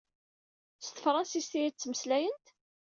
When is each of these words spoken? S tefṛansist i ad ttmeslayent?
S 0.79 0.85
tefṛansist 0.87 1.53
i 1.59 1.61
ad 1.67 1.73
ttmeslayent? 1.75 2.45